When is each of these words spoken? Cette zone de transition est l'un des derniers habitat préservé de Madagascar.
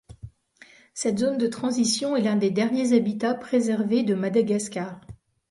Cette 0.95 1.19
zone 1.19 1.37
de 1.37 1.45
transition 1.45 2.15
est 2.15 2.23
l'un 2.23 2.35
des 2.35 2.49
derniers 2.49 2.93
habitat 2.93 3.35
préservé 3.35 4.01
de 4.01 4.15
Madagascar. 4.15 4.99